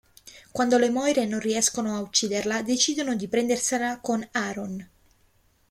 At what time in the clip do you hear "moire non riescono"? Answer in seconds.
0.89-1.95